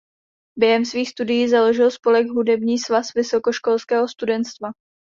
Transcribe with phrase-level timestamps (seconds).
[0.57, 4.69] Během svých studií založil spolek Hudební svaz vysokoškolského studentstva.